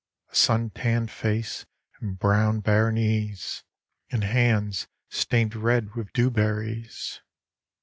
[0.31, 1.67] A sun tanned face
[1.99, 3.63] and brown bare knees,
[4.09, 7.21] And hands stained red with dewberries.